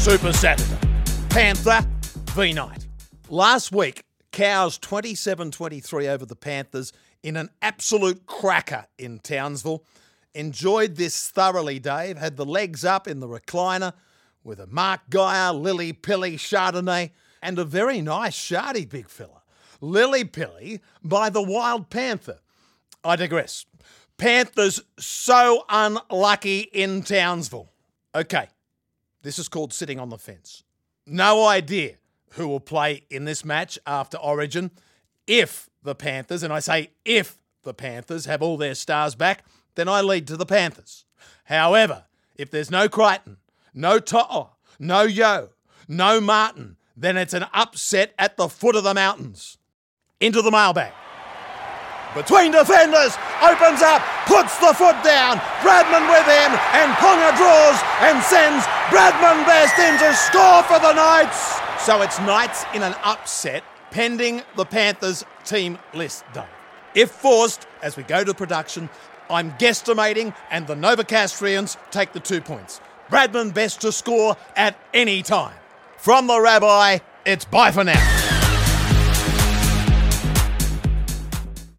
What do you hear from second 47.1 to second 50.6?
it's an upset at the foot of the mountains. Into the